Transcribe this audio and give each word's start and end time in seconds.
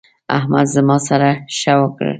احمد 0.37 0.67
زما 0.75 0.97
سره 1.07 1.29
ښه 1.57 1.73
وکړل. 1.81 2.09